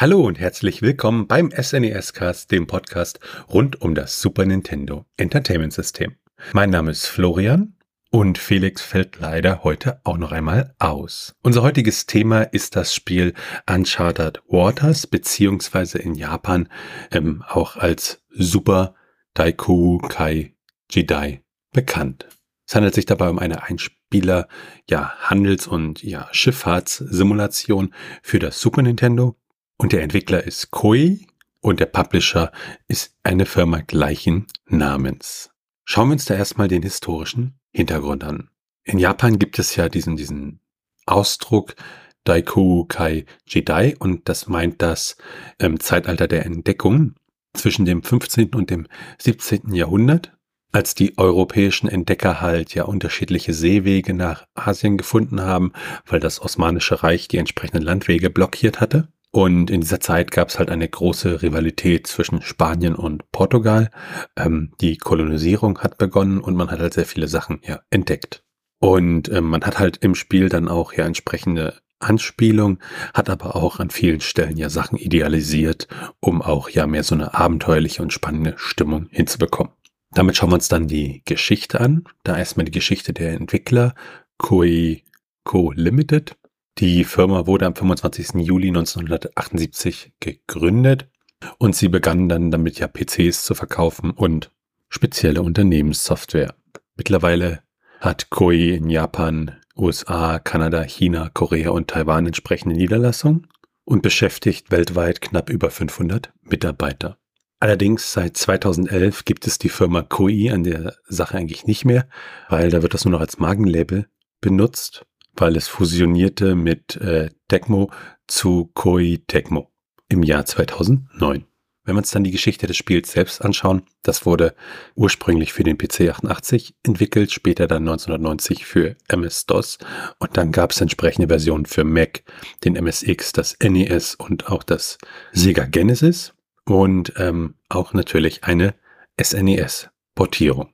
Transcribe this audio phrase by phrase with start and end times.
[0.00, 3.20] Hallo und herzlich willkommen beim SNES Cast, dem Podcast
[3.52, 6.16] rund um das Super Nintendo Entertainment System.
[6.54, 7.76] Mein Name ist Florian
[8.10, 11.34] und Felix fällt leider heute auch noch einmal aus.
[11.42, 13.34] Unser heutiges Thema ist das Spiel
[13.68, 16.70] Uncharted Waters, beziehungsweise in Japan
[17.10, 18.94] ähm, auch als Super
[19.34, 20.54] Daiku Kai
[20.90, 21.42] Jidai
[21.72, 22.26] bekannt.
[22.66, 24.48] Es handelt sich dabei um eine Einspieler,
[24.88, 27.92] ja, Handels- und ja, Schifffahrtssimulation
[28.22, 29.36] für das Super Nintendo
[29.80, 31.20] und der Entwickler ist Koei
[31.62, 32.52] und der Publisher
[32.86, 35.52] ist eine Firma gleichen Namens.
[35.86, 38.50] Schauen wir uns da erstmal den historischen Hintergrund an.
[38.84, 40.60] In Japan gibt es ja diesen, diesen
[41.06, 41.76] Ausdruck
[42.24, 45.16] Daiku Kai Jidai und das meint das
[45.58, 47.14] ähm, Zeitalter der Entdeckung
[47.54, 48.54] zwischen dem 15.
[48.54, 49.72] und dem 17.
[49.72, 50.36] Jahrhundert,
[50.72, 55.72] als die europäischen Entdecker halt ja unterschiedliche Seewege nach Asien gefunden haben,
[56.04, 59.08] weil das Osmanische Reich die entsprechenden Landwege blockiert hatte.
[59.32, 63.90] Und in dieser Zeit gab es halt eine große Rivalität zwischen Spanien und Portugal.
[64.36, 68.44] Ähm, die Kolonisierung hat begonnen und man hat halt sehr viele Sachen ja entdeckt.
[68.80, 72.78] Und ähm, man hat halt im Spiel dann auch ja entsprechende Anspielung,
[73.14, 75.86] hat aber auch an vielen Stellen ja Sachen idealisiert,
[76.18, 79.72] um auch ja mehr so eine abenteuerliche und spannende Stimmung hinzubekommen.
[80.12, 82.04] Damit schauen wir uns dann die Geschichte an.
[82.24, 83.94] Da erstmal die Geschichte der Entwickler,
[84.38, 85.04] Koei
[85.44, 85.72] Co.
[85.72, 86.36] Limited.
[86.80, 88.36] Die Firma wurde am 25.
[88.36, 91.10] Juli 1978 gegründet
[91.58, 94.50] und sie begannen dann damit ja PCs zu verkaufen und
[94.88, 96.54] spezielle Unternehmenssoftware.
[96.96, 97.60] Mittlerweile
[98.00, 103.46] hat Koei in Japan, USA, Kanada, China, Korea und Taiwan entsprechende Niederlassungen
[103.84, 107.18] und beschäftigt weltweit knapp über 500 Mitarbeiter.
[107.58, 112.08] Allerdings seit 2011 gibt es die Firma Koei an der Sache eigentlich nicht mehr,
[112.48, 114.08] weil da wird das nur noch als Magenlabel
[114.40, 115.04] benutzt
[115.34, 117.90] weil es fusionierte mit äh, Tecmo
[118.26, 119.70] zu Koei Tecmo
[120.08, 121.44] im Jahr 2009.
[121.84, 124.54] Wenn wir uns dann die Geschichte des Spiels selbst anschauen, das wurde
[124.94, 129.78] ursprünglich für den PC 88 entwickelt, später dann 1990 für MS-DOS
[130.18, 132.22] und dann gab es entsprechende Versionen für Mac,
[132.64, 134.98] den MSX, das NES und auch das
[135.32, 138.74] Sega Genesis und ähm, auch natürlich eine
[139.20, 140.72] SNES-Portierung.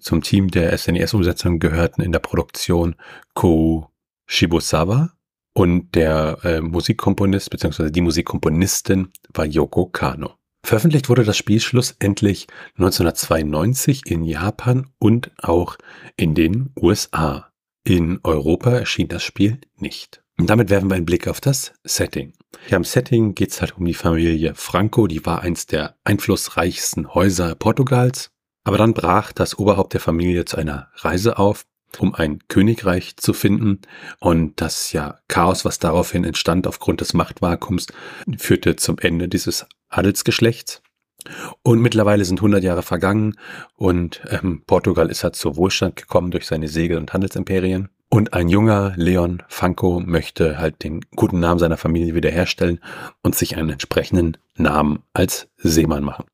[0.00, 2.96] Zum Team der SNES-Umsetzung gehörten in der Produktion
[3.34, 3.90] Ko
[4.26, 5.12] Shibusawa
[5.54, 7.90] und der äh, Musikkomponist bzw.
[7.90, 10.34] die Musikkomponistin war Yoko Kano.
[10.64, 12.46] Veröffentlicht wurde das Spiel schlussendlich
[12.76, 15.76] 1992 in Japan und auch
[16.16, 17.50] in den USA.
[17.82, 20.22] In Europa erschien das Spiel nicht.
[20.38, 22.34] Und damit werfen wir einen Blick auf das Setting.
[22.68, 27.14] Ja, im Setting geht es halt um die Familie Franco, die war eins der einflussreichsten
[27.14, 28.30] Häuser Portugals.
[28.64, 31.66] Aber dann brach das Oberhaupt der Familie zu einer Reise auf
[31.98, 33.80] um ein Königreich zu finden.
[34.20, 37.86] Und das ja Chaos, was daraufhin entstand aufgrund des Machtvakuums,
[38.38, 40.82] führte zum Ende dieses Adelsgeschlechts.
[41.62, 43.36] Und mittlerweile sind 100 Jahre vergangen
[43.74, 47.90] und ähm, Portugal ist halt zu Wohlstand gekommen durch seine Segel- und Handelsimperien.
[48.12, 52.80] Und ein junger Leon Franco möchte halt den guten Namen seiner Familie wiederherstellen
[53.22, 56.24] und sich einen entsprechenden Namen als Seemann machen.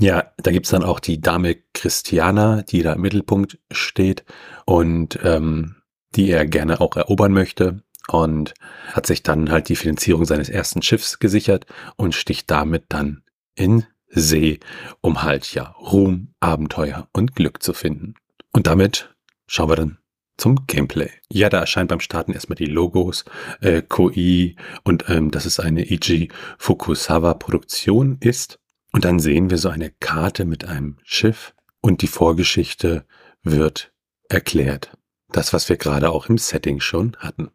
[0.00, 4.24] Ja, da gibt's dann auch die Dame Christiana, die da im Mittelpunkt steht
[4.66, 5.76] und ähm,
[6.16, 8.54] die er gerne auch erobern möchte und
[8.92, 11.66] hat sich dann halt die Finanzierung seines ersten Schiffs gesichert
[11.96, 13.22] und sticht damit dann
[13.54, 14.58] in See,
[15.00, 18.14] um halt ja Ruhm, Abenteuer und Glück zu finden.
[18.52, 19.14] Und damit
[19.46, 19.98] schauen wir dann
[20.36, 21.10] zum Gameplay.
[21.30, 23.24] Ja, da erscheint beim Starten erstmal die Logos,
[23.60, 28.58] äh, Koi und ähm, dass es eine Iji Fukusawa Produktion ist.
[28.92, 33.04] Und dann sehen wir so eine Karte mit einem Schiff und die Vorgeschichte
[33.42, 33.92] wird
[34.28, 34.96] erklärt.
[35.30, 37.50] Das, was wir gerade auch im Setting schon hatten.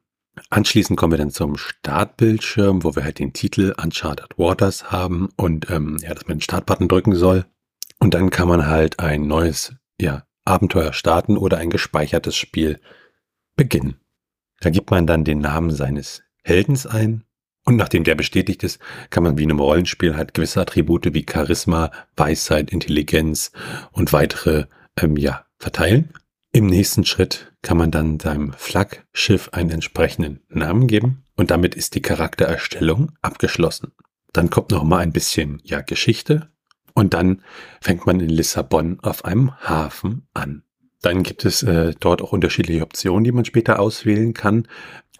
[0.49, 5.69] Anschließend kommen wir dann zum Startbildschirm, wo wir halt den Titel Uncharted Waters haben und
[5.69, 7.45] ähm, ja, dass man den Startbutton drücken soll.
[7.99, 12.79] Und dann kann man halt ein neues ja, Abenteuer starten oder ein gespeichertes Spiel
[13.55, 13.99] beginnen.
[14.61, 17.23] Da gibt man dann den Namen seines Heldens ein
[17.65, 21.25] und nachdem der bestätigt ist, kann man wie in einem Rollenspiel halt gewisse Attribute wie
[21.29, 23.51] Charisma, Weisheit, Intelligenz
[23.91, 24.65] und weitere
[24.99, 26.13] ähm, ja, verteilen.
[26.51, 31.93] Im nächsten Schritt kann man dann seinem Flaggschiff einen entsprechenden Namen geben und damit ist
[31.93, 33.91] die Charaktererstellung abgeschlossen.
[34.33, 36.49] Dann kommt noch mal ein bisschen ja Geschichte
[36.99, 37.41] und dann
[37.79, 40.63] fängt man in Lissabon auf einem Hafen an.
[41.01, 44.67] Dann gibt es äh, dort auch unterschiedliche Optionen, die man später auswählen kann.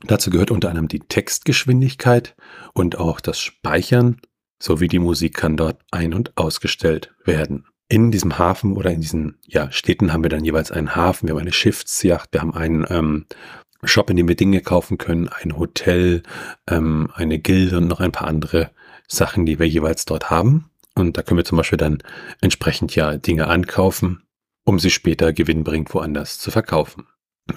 [0.04, 2.36] Dazu gehört unter anderem die Textgeschwindigkeit
[2.74, 4.18] und auch das Speichern
[4.62, 7.66] sowie die Musik kann dort ein- und ausgestellt werden.
[7.88, 11.34] In diesem Hafen oder in diesen ja, Städten haben wir dann jeweils einen Hafen, wir
[11.34, 13.26] haben eine Schiffsjacht, wir haben einen ähm,
[13.86, 16.24] Shop, in dem wir Dinge kaufen können, ein Hotel,
[16.68, 18.70] ähm, eine Gilde und noch ein paar andere
[19.08, 20.70] Sachen, die wir jeweils dort haben.
[21.00, 22.00] Und da können wir zum Beispiel dann
[22.42, 24.24] entsprechend ja Dinge ankaufen,
[24.66, 27.08] um sie später gewinnbringend woanders zu verkaufen.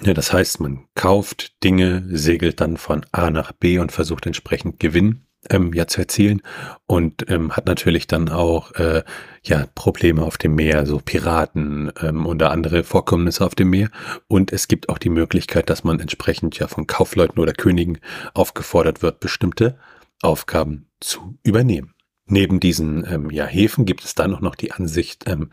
[0.03, 4.81] Ja, das heißt, man kauft Dinge, segelt dann von A nach B und versucht entsprechend
[4.81, 6.43] Gewinn ähm, ja zu erzielen
[6.87, 9.03] und ähm, hat natürlich dann auch äh,
[9.43, 13.91] ja Probleme auf dem Meer, so Piraten ähm, oder andere Vorkommnisse auf dem Meer.
[14.29, 17.99] Und es gibt auch die Möglichkeit, dass man entsprechend ja von Kaufleuten oder Königen
[18.35, 19.79] aufgefordert wird, bestimmte
[20.23, 21.95] Aufgaben zu übernehmen.
[22.33, 25.51] Neben diesen ähm, ja, Häfen gibt es dann auch noch die Ansicht ähm,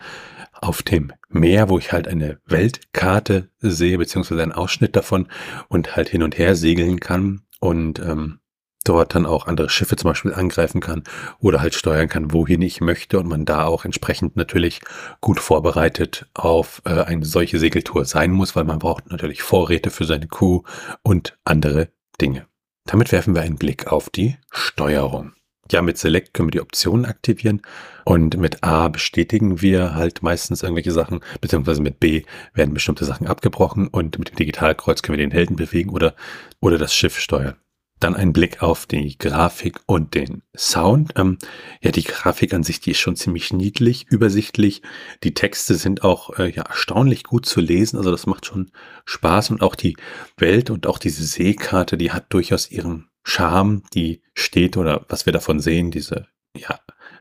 [0.54, 5.28] auf dem Meer, wo ich halt eine Weltkarte sehe, beziehungsweise einen Ausschnitt davon
[5.68, 8.40] und halt hin und her segeln kann und ähm,
[8.86, 11.04] dort dann auch andere Schiffe zum Beispiel angreifen kann
[11.40, 14.80] oder halt steuern kann, wohin ich möchte und man da auch entsprechend natürlich
[15.20, 20.06] gut vorbereitet auf äh, eine solche Segeltour sein muss, weil man braucht natürlich Vorräte für
[20.06, 20.62] seine Crew
[21.04, 21.90] und andere
[22.22, 22.48] Dinge.
[22.86, 25.34] Damit werfen wir einen Blick auf die Steuerung.
[25.72, 27.62] Ja, mit Select können wir die Optionen aktivieren
[28.04, 32.24] und mit A bestätigen wir halt meistens irgendwelche Sachen, beziehungsweise mit B
[32.56, 36.16] werden bestimmte Sachen abgebrochen und mit dem Digitalkreuz können wir den Helden bewegen oder,
[36.60, 37.56] oder das Schiff steuern.
[38.00, 41.12] Dann ein Blick auf die Grafik und den Sound.
[41.18, 41.38] Ähm,
[41.82, 44.82] ja, die Grafik an sich, die ist schon ziemlich niedlich, übersichtlich.
[45.24, 47.98] Die Texte sind auch äh, ja, erstaunlich gut zu lesen.
[47.98, 48.72] Also das macht schon
[49.04, 49.50] Spaß.
[49.52, 49.98] Und auch die
[50.38, 53.84] Welt und auch diese Seekarte, die hat durchaus ihren Charme.
[53.94, 56.80] Die steht oder was wir davon sehen, diese ja,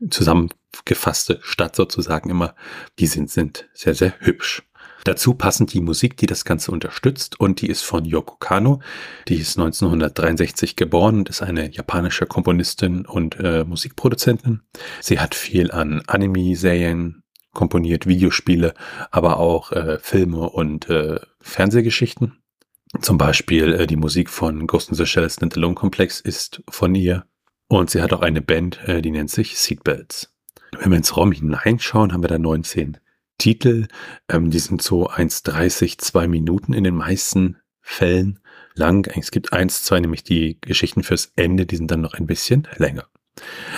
[0.09, 2.55] zusammengefasste Stadt sozusagen immer,
[2.97, 4.63] die sind, sind sehr, sehr hübsch.
[5.05, 8.81] Dazu passend die Musik, die das Ganze unterstützt und die ist von Yoko Kano.
[9.27, 14.61] Die ist 1963 geboren und ist eine japanische Komponistin und äh, Musikproduzentin.
[14.99, 17.23] Sie hat viel an Anime-Serien
[17.53, 18.73] komponiert, Videospiele,
[19.09, 22.37] aber auch äh, Filme und äh, Fernsehgeschichten.
[23.01, 27.25] Zum Beispiel äh, die Musik von Ghost in the Shell Standalone Complex ist von ihr.
[27.67, 30.33] Und sie hat auch eine Band, äh, die nennt sich Seatbelts.
[30.79, 32.97] Wenn wir ins Raum hineinschauen, haben wir da 19
[33.37, 33.87] Titel.
[34.27, 38.39] Ähm, die sind so 1,30, zwei Minuten in den meisten Fällen
[38.73, 39.07] lang.
[39.15, 42.67] Es gibt eins, zwei, nämlich die Geschichten fürs Ende, die sind dann noch ein bisschen
[42.77, 43.05] länger.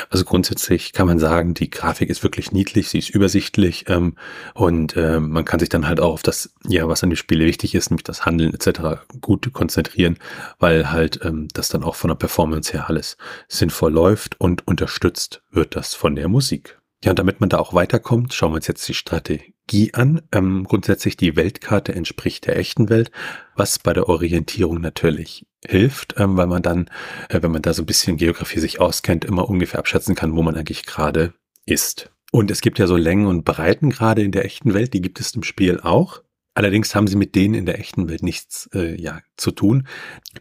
[0.10, 4.16] Also grundsätzlich kann man sagen, die Grafik ist wirklich niedlich, sie ist übersichtlich ähm,
[4.54, 7.40] und äh, man kann sich dann halt auch auf das, ja, was an dem Spiel
[7.40, 9.02] wichtig ist, nämlich das Handeln etc.
[9.22, 10.18] gut konzentrieren,
[10.60, 13.18] weil halt ähm, das dann auch von der Performance her alles
[13.48, 16.80] sinnvoll läuft und unterstützt wird das von der Musik.
[17.04, 19.56] Ja, und damit man da auch weiterkommt, schauen wir uns jetzt die Strategie
[19.94, 20.22] an.
[20.32, 23.12] Ähm, grundsätzlich die Weltkarte entspricht der echten Welt,
[23.56, 26.90] was bei der Orientierung natürlich hilft, ähm, weil man dann,
[27.30, 30.42] äh, wenn man da so ein bisschen Geografie sich auskennt, immer ungefähr abschätzen kann, wo
[30.42, 31.34] man eigentlich gerade
[31.66, 32.12] ist.
[32.32, 35.20] Und es gibt ja so Längen und Breiten gerade in der echten Welt, die gibt
[35.20, 36.22] es im Spiel auch.
[36.54, 39.88] Allerdings haben sie mit denen in der echten Welt nichts äh, ja, zu tun.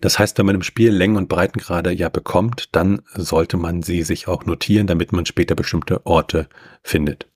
[0.01, 4.03] Das heißt, wenn man im Spiel Längen und Breitengrade ja bekommt, dann sollte man sie
[4.03, 6.49] sich auch notieren, damit man später bestimmte Orte
[6.83, 7.29] findet.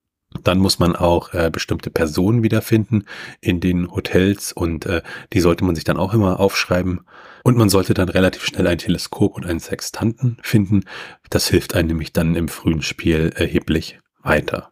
[0.42, 3.04] Dann muss man auch äh, bestimmte Personen wiederfinden
[3.40, 7.02] in den Hotels und äh, die sollte man sich dann auch immer aufschreiben.
[7.44, 10.84] Und man sollte dann relativ schnell ein Teleskop und einen Sextanten finden.
[11.30, 14.70] Das hilft einem nämlich dann im frühen Spiel erheblich weiter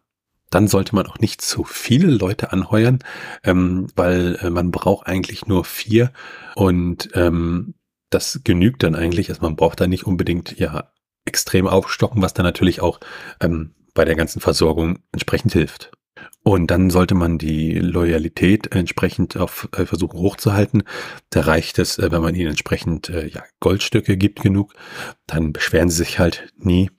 [0.53, 2.99] dann sollte man auch nicht zu viele Leute anheuern,
[3.43, 6.11] ähm, weil äh, man braucht eigentlich nur vier
[6.55, 7.73] und ähm,
[8.11, 9.29] das genügt dann eigentlich.
[9.29, 10.91] Also man braucht da nicht unbedingt ja
[11.25, 12.99] extrem aufstocken, was dann natürlich auch
[13.39, 15.91] ähm, bei der ganzen Versorgung entsprechend hilft.
[16.43, 20.83] Und dann sollte man die Loyalität entsprechend auf äh, versuchen hochzuhalten.
[21.29, 24.73] Da reicht es, äh, wenn man ihnen entsprechend äh, ja, Goldstücke gibt genug,
[25.25, 26.91] dann beschweren sie sich halt nie.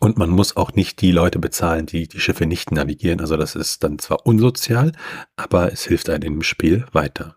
[0.00, 3.20] Und man muss auch nicht die Leute bezahlen, die die Schiffe nicht navigieren.
[3.20, 4.92] Also das ist dann zwar unsozial,
[5.36, 7.36] aber es hilft einem im Spiel weiter.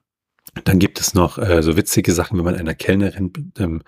[0.66, 3.82] Dann gibt es noch äh, so witzige Sachen, wenn man einer Kellnerin ähm,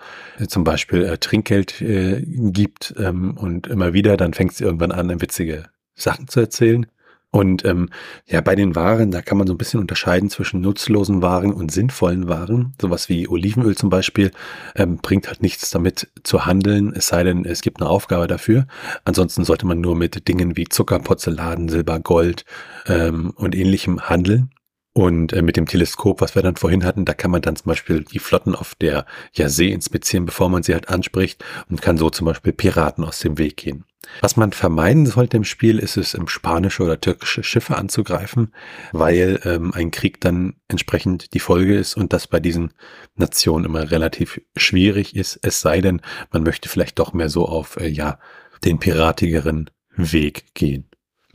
[0.48, 5.20] zum Beispiel äh, Trinkgeld äh, gibt ähm, und immer wieder, dann fängt sie irgendwann an,
[5.20, 6.86] witzige Sachen zu erzählen.
[7.30, 7.90] Und ähm,
[8.26, 11.70] ja, bei den Waren, da kann man so ein bisschen unterscheiden zwischen nutzlosen Waren und
[11.70, 12.74] sinnvollen Waren.
[12.80, 14.30] Sowas wie Olivenöl zum Beispiel
[14.74, 18.66] ähm, bringt halt nichts damit zu handeln, es sei denn, es gibt eine Aufgabe dafür.
[19.04, 22.44] Ansonsten sollte man nur mit Dingen wie Zucker, Porzellan, Silber, Gold
[22.86, 24.50] ähm, und ähnlichem handeln.
[24.96, 27.66] Und äh, mit dem Teleskop, was wir dann vorhin hatten, da kann man dann zum
[27.66, 31.98] Beispiel die Flotten auf der ja, See inspizieren, bevor man sie halt anspricht und kann
[31.98, 33.84] so zum Beispiel Piraten aus dem Weg gehen.
[34.22, 38.54] Was man vermeiden sollte im Spiel, ist es, im spanische oder türkische Schiffe anzugreifen,
[38.92, 42.72] weil ähm, ein Krieg dann entsprechend die Folge ist und das bei diesen
[43.16, 46.00] Nationen immer relativ schwierig ist, es sei denn,
[46.32, 48.18] man möchte vielleicht doch mehr so auf, äh, ja,
[48.64, 50.88] den piratigeren Weg gehen.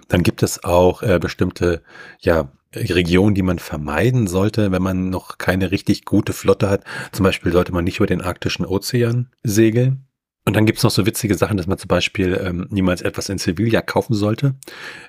[0.07, 1.83] Dann gibt es auch äh, bestimmte,
[2.21, 6.83] ja, Region, die man vermeiden sollte, wenn man noch keine richtig gute Flotte hat.
[7.11, 10.05] Zum Beispiel sollte man nicht über den arktischen Ozean segeln.
[10.45, 13.37] Und dann gibt's noch so witzige Sachen, dass man zum Beispiel ähm, niemals etwas in
[13.37, 14.55] Sevilla kaufen sollte,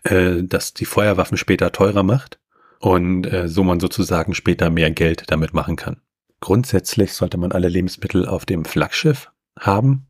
[0.02, 2.38] äh, das die Feuerwaffen später teurer macht
[2.80, 6.02] und äh, so man sozusagen später mehr Geld damit machen kann.
[6.40, 10.06] Grundsätzlich sollte man alle Lebensmittel auf dem Flaggschiff haben,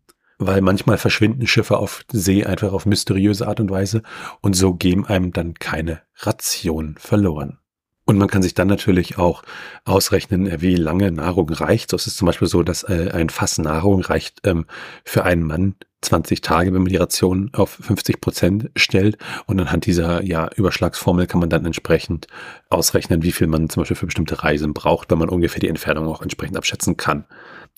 [0.47, 4.03] weil manchmal verschwinden Schiffe auf See einfach auf mysteriöse Art und Weise
[4.41, 7.59] und so gehen einem dann keine Ration verloren.
[8.05, 9.43] Und man kann sich dann natürlich auch
[9.85, 11.91] ausrechnen, wie lange Nahrung reicht.
[11.91, 14.67] So ist es zum Beispiel so, dass äh, ein Fass Nahrung reicht ähm,
[15.05, 19.19] für einen Mann 20 Tage, wenn man die Ration auf 50 Prozent stellt.
[19.47, 22.27] Und anhand dieser ja, Überschlagsformel kann man dann entsprechend
[22.71, 26.09] ausrechnen, wie viel man zum Beispiel für bestimmte Reisen braucht, weil man ungefähr die Entfernung
[26.09, 27.25] auch entsprechend abschätzen kann.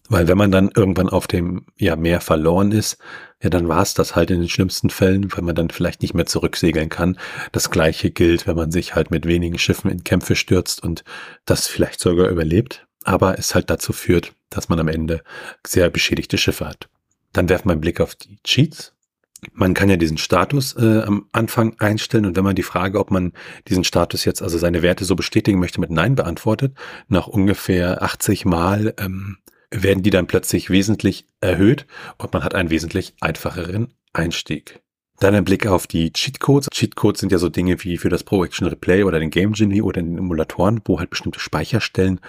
[0.08, 2.98] Weil wenn man dann irgendwann auf dem ja, Meer verloren ist,
[3.42, 6.14] ja, dann war es das halt in den schlimmsten Fällen, weil man dann vielleicht nicht
[6.14, 7.18] mehr zurücksegeln kann.
[7.52, 11.04] Das gleiche gilt, wenn man sich halt mit wenigen Schiffen in Kämpfe stürzt und
[11.46, 15.22] das vielleicht sogar überlebt, aber es halt dazu führt, dass man am Ende
[15.66, 16.88] sehr beschädigte Schiffe hat.
[17.32, 18.92] Dann werfen wir einen Blick auf die Cheats.
[19.52, 23.10] Man kann ja diesen Status äh, am Anfang einstellen und wenn man die Frage, ob
[23.10, 23.32] man
[23.68, 26.74] diesen Status jetzt, also seine Werte so bestätigen möchte, mit Nein beantwortet,
[27.08, 29.36] nach ungefähr 80 Mal ähm,
[29.82, 31.86] werden die dann plötzlich wesentlich erhöht
[32.18, 34.80] und man hat einen wesentlich einfacheren Einstieg.
[35.20, 36.68] Dann ein Blick auf die Cheatcodes.
[36.70, 39.82] Cheatcodes sind ja so Dinge wie für das Pro Action Replay oder den Game Genie
[39.82, 42.20] oder den Emulatoren, wo halt bestimmte Speicherstellen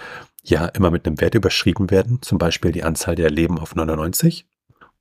[0.44, 2.22] ja immer mit einem Wert überschrieben werden.
[2.22, 4.46] Zum Beispiel die Anzahl der Leben auf 99.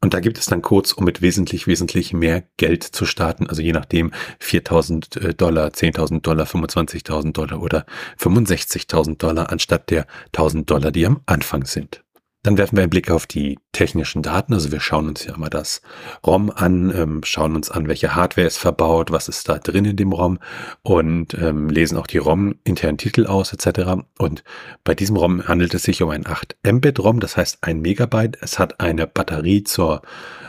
[0.01, 3.47] Und da gibt es dann Codes, um mit wesentlich, wesentlich mehr Geld zu starten.
[3.47, 7.85] Also je nachdem 4.000 äh, Dollar, 10.000 Dollar, 25.000 Dollar oder
[8.19, 12.04] 65.000 Dollar anstatt der 1.000 Dollar, die am Anfang sind.
[12.45, 14.53] Dann werfen wir einen Blick auf die technischen Daten.
[14.53, 15.81] Also wir schauen uns ja mal das
[16.23, 19.95] ROM an, ähm, schauen uns an, welche Hardware ist verbaut, was ist da drin in
[19.95, 20.37] dem ROM
[20.83, 24.03] und ähm, lesen auch die ROM-internen Titel aus etc.
[24.19, 24.43] Und
[24.83, 28.37] bei diesem ROM handelt es sich um ein 8 Mbit ROM, das heißt ein Megabyte.
[28.41, 30.03] Es hat eine Batterie zur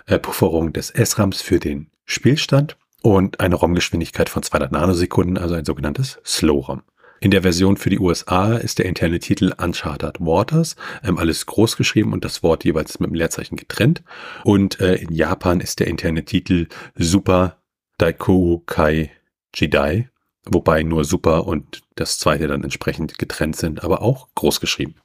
[0.04, 5.64] äh, Pufferung des SRAMs für den Spielstand und eine ROM-Geschwindigkeit von 200 Nanosekunden, also ein
[5.64, 6.82] sogenanntes Slow-ROM.
[7.20, 11.76] In der Version für die USA ist der interne Titel Uncharted Waters, ähm, alles groß
[11.76, 14.02] geschrieben und das Wort jeweils mit einem Leerzeichen getrennt.
[14.44, 17.62] Und äh, in Japan ist der interne Titel Super
[17.98, 19.10] Daikoku Kai
[19.54, 20.10] Jidai,
[20.44, 24.96] wobei nur Super und das zweite dann entsprechend getrennt sind, aber auch groß geschrieben.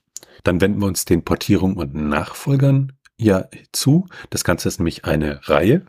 [0.44, 4.08] Dann wenden wir uns den Portierungen und Nachfolgern ja zu.
[4.30, 5.86] Das Ganze ist nämlich eine Reihe.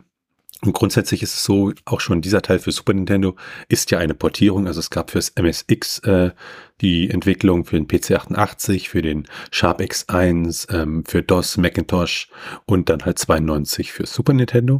[0.63, 3.35] Und grundsätzlich ist es so, auch schon dieser Teil für Super Nintendo
[3.67, 4.65] ist ja eine Portierung.
[4.65, 6.31] Also es gab fürs MSX äh,
[6.79, 12.29] die Entwicklung für den PC88, für den Sharp X1, ähm, für DOS, Macintosh
[12.65, 14.79] und dann halt 92 für Super Nintendo.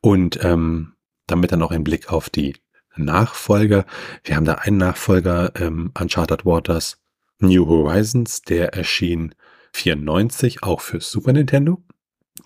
[0.00, 0.94] Und ähm,
[1.28, 2.56] damit dann auch ein Blick auf die
[2.96, 3.86] Nachfolger.
[4.24, 6.98] Wir haben da einen Nachfolger, ähm, Uncharted Waters
[7.38, 9.34] New Horizons, der erschien
[9.72, 11.80] 94, auch für Super Nintendo.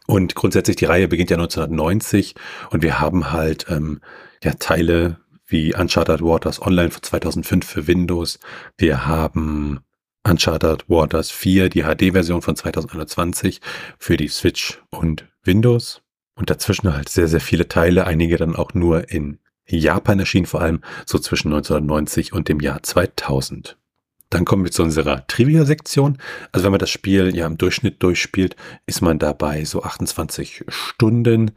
[0.07, 2.35] Und grundsätzlich, die Reihe beginnt ja 1990
[2.71, 4.01] und wir haben halt ähm,
[4.43, 8.39] ja Teile wie Uncharted Waters Online von 2005 für Windows.
[8.79, 9.81] Wir haben
[10.25, 13.61] Uncharted Waters 4, die HD-Version von 2021
[13.99, 16.03] für die Switch und Windows.
[16.35, 20.61] Und dazwischen halt sehr, sehr viele Teile, einige dann auch nur in Japan erschienen, vor
[20.61, 23.79] allem so zwischen 1990 und dem Jahr 2000.
[24.31, 26.19] Dann kommen wir zu unserer Trivia-Sektion.
[26.51, 28.57] Also wenn man das Spiel ja im Durchschnitt durchspielt,
[28.87, 31.53] ist man dabei so 28 Stunden.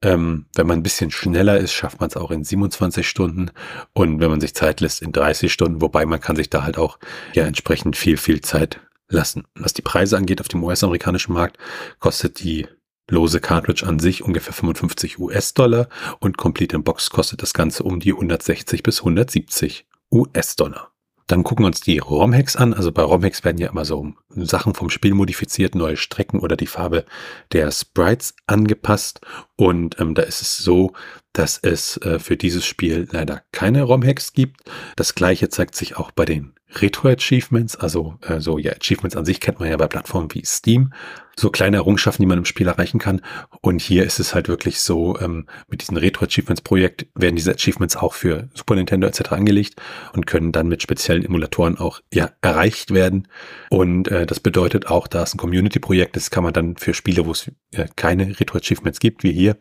[0.00, 3.50] Ähm, wenn man ein bisschen schneller ist, schafft man es auch in 27 Stunden.
[3.92, 5.82] Und wenn man sich Zeit lässt, in 30 Stunden.
[5.82, 6.98] Wobei man kann sich da halt auch
[7.34, 9.44] ja entsprechend viel, viel Zeit lassen.
[9.54, 11.58] Was die Preise angeht auf dem US-amerikanischen Markt,
[11.98, 12.66] kostet die
[13.10, 15.88] lose Cartridge an sich ungefähr 55 US-Dollar
[16.20, 20.93] und Complete in Box kostet das Ganze um die 160 bis 170 US-Dollar.
[21.26, 22.74] Dann gucken wir uns die ROM-Hacks an.
[22.74, 26.66] Also bei ROM-Hacks werden ja immer so Sachen vom Spiel modifiziert, neue Strecken oder die
[26.66, 27.04] Farbe
[27.52, 29.20] der Sprites angepasst.
[29.56, 30.92] Und ähm, da ist es so,
[31.32, 34.60] dass es äh, für dieses Spiel leider keine ROM-Hacks gibt.
[34.96, 39.40] Das gleiche zeigt sich auch bei den Retro-Achievements, also äh, so ja, Achievements an sich
[39.40, 40.92] kennt man ja bei Plattformen wie Steam,
[41.36, 43.20] so kleine Errungenschaften, die man im Spiel erreichen kann.
[43.60, 48.14] Und hier ist es halt wirklich so, ähm, mit diesem Retro-Achievements-Projekt werden diese Achievements auch
[48.14, 49.32] für Super Nintendo etc.
[49.32, 49.80] angelegt
[50.12, 53.28] und können dann mit speziellen Emulatoren auch ja erreicht werden.
[53.70, 57.26] Und äh, das bedeutet auch, da es ein Community-Projekt ist, kann man dann für Spiele,
[57.26, 59.56] wo es äh, keine Retro-Achievements gibt, wie hier,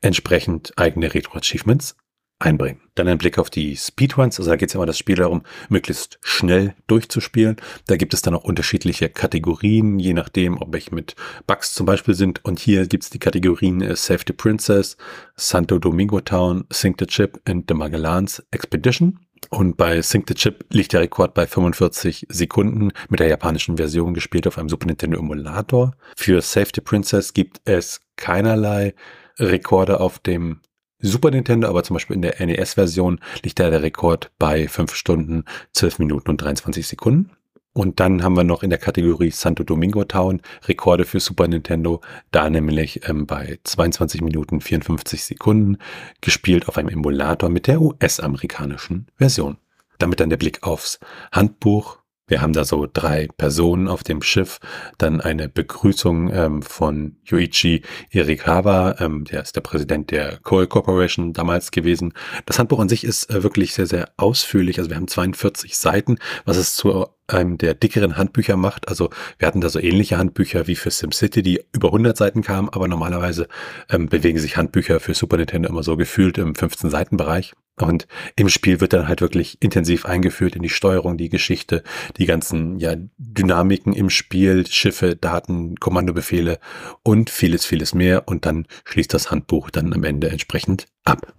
[0.00, 1.96] entsprechend eigene Retro-Achievements
[2.42, 2.80] einbringen.
[2.94, 5.42] Dann ein Blick auf die Speedruns, also da geht es ja immer das Spiel darum,
[5.68, 7.56] möglichst schnell durchzuspielen.
[7.86, 11.14] Da gibt es dann auch unterschiedliche Kategorien, je nachdem, ob welche mit
[11.46, 12.44] Bugs zum Beispiel sind.
[12.44, 14.96] Und hier gibt es die Kategorien äh, Save the Princess,
[15.36, 19.20] Santo Domingo Town, Sink the Chip and the Magellans Expedition.
[19.50, 24.14] Und bei Sync the Chip liegt der Rekord bei 45 Sekunden mit der japanischen Version
[24.14, 25.92] gespielt auf einem Super Nintendo Emulator.
[26.16, 28.94] Für Save the Princess gibt es keinerlei
[29.38, 30.60] Rekorde auf dem
[31.02, 35.44] Super Nintendo, aber zum Beispiel in der NES-Version liegt da der Rekord bei 5 Stunden,
[35.72, 37.30] 12 Minuten und 23 Sekunden.
[37.74, 42.02] Und dann haben wir noch in der Kategorie Santo Domingo Town Rekorde für Super Nintendo,
[42.30, 45.78] da nämlich ähm, bei 22 Minuten 54 Sekunden,
[46.20, 49.56] gespielt auf einem Emulator mit der US-amerikanischen Version.
[49.98, 51.00] Damit dann der Blick aufs
[51.32, 54.58] Handbuch wir haben da so drei Personen auf dem Schiff,
[54.98, 61.32] dann eine Begrüßung ähm, von Yuichi Irikawa, ähm, der ist der Präsident der Coal Corporation
[61.32, 62.12] damals gewesen.
[62.46, 64.78] Das Handbuch an sich ist äh, wirklich sehr, sehr ausführlich.
[64.78, 68.88] Also wir haben 42 Seiten, was es zu einem der dickeren Handbücher macht.
[68.88, 72.68] Also wir hatten da so ähnliche Handbücher wie für SimCity, die über 100 Seiten kamen,
[72.68, 73.48] aber normalerweise
[73.90, 77.52] ähm, bewegen sich Handbücher für Super Nintendo immer so gefühlt im 15 Seiten Bereich.
[77.80, 81.82] Und im Spiel wird dann halt wirklich intensiv eingeführt in die Steuerung, die Geschichte,
[82.18, 86.58] die ganzen ja, Dynamiken im Spiel, Schiffe, Daten, Kommandobefehle
[87.02, 88.28] und vieles, vieles mehr.
[88.28, 91.34] Und dann schließt das Handbuch dann am Ende entsprechend ab.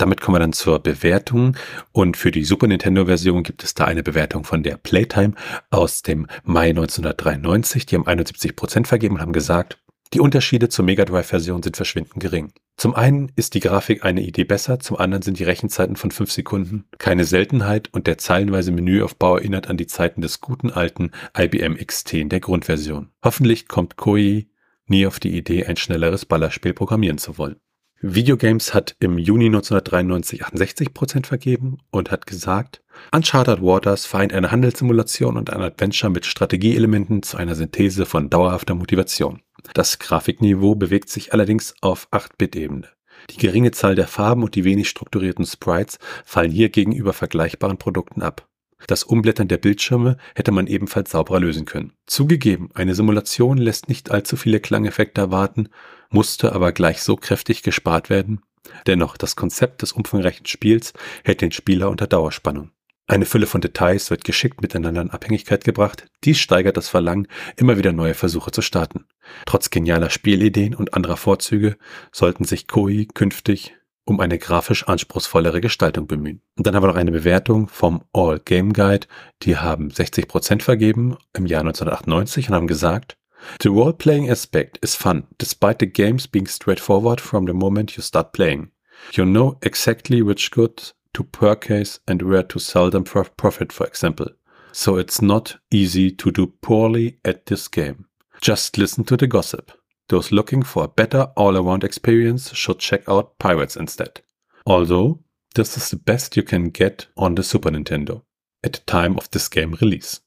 [0.00, 1.58] Damit kommen wir dann zur Bewertung.
[1.92, 5.34] Und für die Super Nintendo-Version gibt es da eine Bewertung von der Playtime
[5.68, 7.84] aus dem Mai 1993.
[7.84, 9.78] Die haben 71 Prozent vergeben und haben gesagt,
[10.14, 12.50] die Unterschiede zur Mega Drive-Version sind verschwindend gering.
[12.78, 16.32] Zum einen ist die Grafik eine Idee besser, zum anderen sind die Rechenzeiten von 5
[16.32, 21.76] Sekunden keine Seltenheit und der zeilenweise Menüaufbau erinnert an die Zeiten des guten alten IBM
[21.76, 23.10] XT in der Grundversion.
[23.22, 24.46] Hoffentlich kommt Koei
[24.86, 27.60] nie auf die Idee, ein schnelleres Ballerspiel programmieren zu wollen.
[28.02, 35.36] Videogames hat im Juni 1993 68% vergeben und hat gesagt, Uncharted Waters vereint eine Handelssimulation
[35.36, 39.42] und ein Adventure mit Strategieelementen zu einer Synthese von dauerhafter Motivation.
[39.74, 42.88] Das Grafikniveau bewegt sich allerdings auf 8-Bit-Ebene.
[43.28, 48.22] Die geringe Zahl der Farben und die wenig strukturierten Sprites fallen hier gegenüber vergleichbaren Produkten
[48.22, 48.48] ab.
[48.86, 51.92] Das Umblättern der Bildschirme hätte man ebenfalls sauberer lösen können.
[52.06, 55.68] Zugegeben, eine Simulation lässt nicht allzu viele Klangeffekte erwarten,
[56.10, 58.42] musste aber gleich so kräftig gespart werden.
[58.86, 60.92] Dennoch, das Konzept des umfangreichen Spiels
[61.24, 62.70] hält den Spieler unter Dauerspannung.
[63.06, 66.06] Eine Fülle von Details wird geschickt miteinander in Abhängigkeit gebracht.
[66.22, 69.06] Dies steigert das Verlangen, immer wieder neue Versuche zu starten.
[69.46, 71.76] Trotz genialer Spielideen und anderer Vorzüge
[72.12, 76.42] sollten sich Koei künftig um eine grafisch anspruchsvollere Gestaltung bemühen.
[76.56, 79.06] Und dann haben wir noch eine Bewertung vom All Game Guide.
[79.42, 83.16] Die haben 60% vergeben im Jahr 1998 und haben gesagt,
[83.60, 88.32] The role-playing aspect is fun, despite the games being straightforward from the moment you start
[88.32, 88.70] playing.
[89.14, 93.86] You know exactly which goods to purchase and where to sell them for profit, for
[93.86, 94.28] example.
[94.72, 98.06] So it's not easy to do poorly at this game.
[98.40, 99.72] Just listen to the gossip.
[100.08, 104.20] Those looking for a better all-around experience should check out Pirates instead.
[104.66, 105.20] Although,
[105.54, 108.22] this is the best you can get on the Super Nintendo
[108.62, 110.20] at the time of this game release.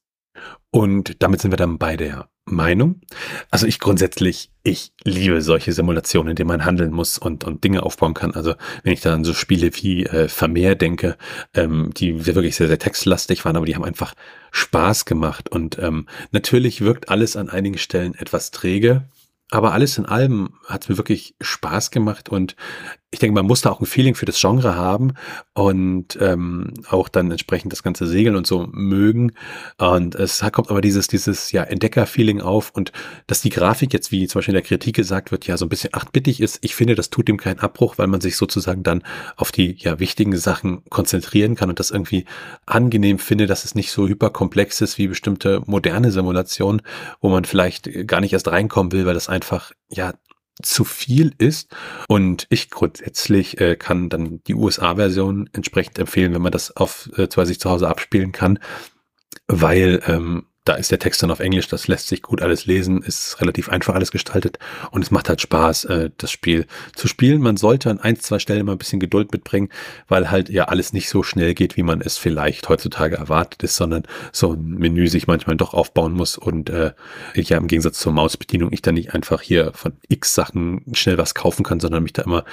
[0.70, 3.00] Und damit sind wir dann bei der Meinung.
[3.50, 7.82] Also ich grundsätzlich, ich liebe solche Simulationen, in denen man handeln muss und, und Dinge
[7.82, 8.32] aufbauen kann.
[8.32, 11.16] Also wenn ich dann so Spiele wie äh, Vermehr denke,
[11.54, 14.14] ähm, die wirklich sehr, sehr textlastig waren, aber die haben einfach
[14.52, 15.50] Spaß gemacht.
[15.50, 19.08] Und ähm, natürlich wirkt alles an einigen Stellen etwas träge.
[19.50, 22.56] Aber alles in allem hat es mir wirklich Spaß gemacht und
[23.14, 25.14] ich denke, man muss da auch ein Feeling für das Genre haben
[25.52, 29.32] und ähm, auch dann entsprechend das ganze Segeln und so mögen.
[29.78, 32.90] Und es kommt aber dieses, dieses ja, Entdecker-Feeling auf und
[33.28, 35.68] dass die Grafik jetzt, wie zum Beispiel in der Kritik gesagt wird, ja so ein
[35.68, 36.58] bisschen achtbittig ist.
[36.62, 39.04] Ich finde, das tut dem keinen Abbruch, weil man sich sozusagen dann
[39.36, 42.24] auf die ja wichtigen Sachen konzentrieren kann und das irgendwie
[42.66, 46.82] angenehm finde, dass es nicht so hyperkomplex ist wie bestimmte moderne Simulationen,
[47.20, 50.14] wo man vielleicht gar nicht erst reinkommen will, weil das einfach ja
[50.62, 51.74] zu viel ist.
[52.08, 57.28] Und ich grundsätzlich äh, kann dann die USA-Version entsprechend empfehlen, wenn man das auf äh,
[57.28, 58.58] zwar sich zu Hause abspielen kann,
[59.46, 63.02] weil ähm, da ist der Text dann auf Englisch, das lässt sich gut alles lesen,
[63.02, 64.58] ist relativ einfach alles gestaltet
[64.90, 67.42] und es macht halt Spaß, äh, das Spiel zu spielen.
[67.42, 69.68] Man sollte an ein, zwei Stellen mal ein bisschen Geduld mitbringen,
[70.08, 73.76] weil halt ja alles nicht so schnell geht, wie man es vielleicht heutzutage erwartet ist,
[73.76, 76.92] sondern so ein Menü sich manchmal doch aufbauen muss und äh,
[77.34, 81.34] ja im Gegensatz zur Mausbedienung ich dann nicht einfach hier von x Sachen schnell was
[81.34, 82.44] kaufen kann, sondern mich da immer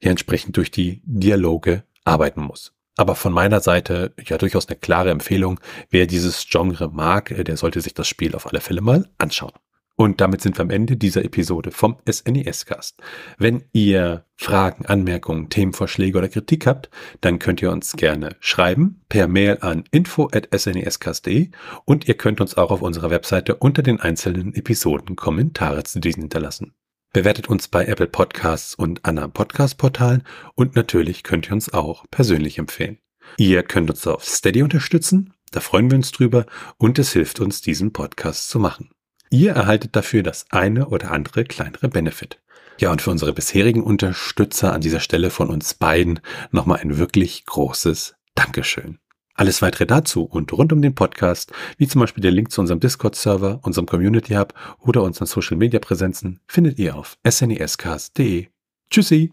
[0.00, 2.72] ja entsprechend durch die Dialoge arbeiten muss.
[2.98, 5.60] Aber von meiner Seite ja durchaus eine klare Empfehlung.
[5.88, 9.52] Wer dieses Genre mag, äh, der sollte sich das Spiel auf alle Fälle mal anschauen.
[9.94, 13.00] Und damit sind wir am Ende dieser Episode vom SNES-Cast.
[13.36, 19.28] Wenn ihr Fragen, Anmerkungen, Themenvorschläge oder Kritik habt, dann könnt ihr uns gerne schreiben per
[19.28, 21.50] Mail an info.snescast.de
[21.84, 26.22] und ihr könnt uns auch auf unserer Webseite unter den einzelnen Episoden Kommentare zu diesen
[26.22, 26.74] hinterlassen.
[27.12, 32.58] Bewertet uns bei Apple Podcasts und anderen Podcast-Portalen und natürlich könnt ihr uns auch persönlich
[32.58, 32.98] empfehlen.
[33.38, 36.44] Ihr könnt uns auf Steady unterstützen, da freuen wir uns drüber
[36.76, 38.90] und es hilft uns, diesen Podcast zu machen.
[39.30, 42.42] Ihr erhaltet dafür das eine oder andere kleinere Benefit.
[42.78, 47.46] Ja, und für unsere bisherigen Unterstützer an dieser Stelle von uns beiden nochmal ein wirklich
[47.46, 48.98] großes Dankeschön.
[49.38, 52.80] Alles weitere dazu und rund um den Podcast, wie zum Beispiel der Link zu unserem
[52.80, 58.48] Discord-Server, unserem Community Hub oder unseren Social-Media-Präsenzen, findet ihr auf snescast.de.
[58.90, 59.32] Tschüssi!